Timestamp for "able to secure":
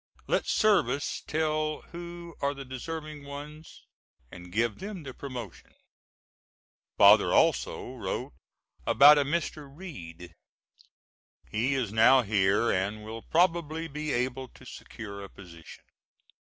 14.11-15.23